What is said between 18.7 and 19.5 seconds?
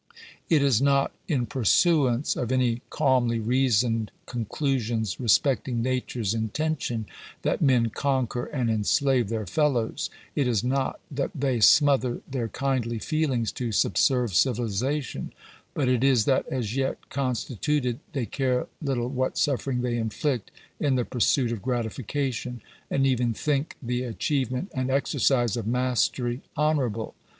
little what